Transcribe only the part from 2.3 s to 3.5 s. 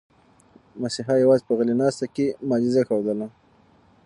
معجزه ښودله.